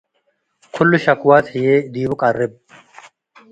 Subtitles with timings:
[0.73, 2.51] ክሉ ሸክዋት ህዬ ዲቡ ቀርብ።